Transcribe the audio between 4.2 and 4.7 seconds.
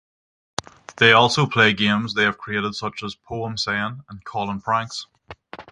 "Callin